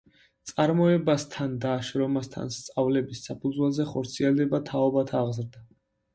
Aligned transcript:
წარმოებასთან 0.51 1.53
და 1.65 1.73
შრომასთან 1.89 2.49
სწავლების 2.57 3.23
საფუძველზე 3.29 3.87
ხორციელდება 3.93 4.63
თაობათა 4.73 5.21
აღზრდა. 5.23 5.65